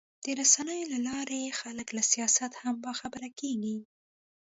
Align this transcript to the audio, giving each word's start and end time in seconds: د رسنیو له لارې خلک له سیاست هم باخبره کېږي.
د 0.23 0.25
رسنیو 0.39 0.89
له 0.93 0.99
لارې 1.07 1.55
خلک 1.59 1.87
له 1.97 2.03
سیاست 2.11 2.51
هم 2.61 2.75
باخبره 2.85 3.29
کېږي. 3.39 3.77